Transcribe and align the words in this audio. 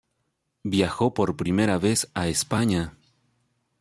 Viajó 0.63 1.13
por 1.13 1.37
primera 1.37 1.77
vez 1.77 2.09
a 2.15 2.27
España. 2.27 2.97